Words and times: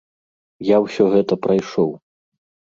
Я 0.69 0.77
ўсё 0.85 1.03
гэта 1.17 1.33
прайшоў. 1.45 1.95